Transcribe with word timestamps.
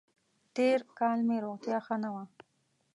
تېر 0.55 0.79
کال 0.97 1.19
مې 1.27 1.37
روغتیا 1.45 1.77
ښه 1.85 1.95
نه 2.03 2.09
وه 2.13 2.23